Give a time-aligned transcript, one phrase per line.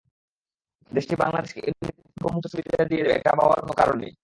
[0.91, 4.13] দেশটি বাংলাদেশকে এমনিতেই শুল্কমুক্ত সুবিধা দিয়ে দেবে, এটা ভাবার কোনো কারণ নেই।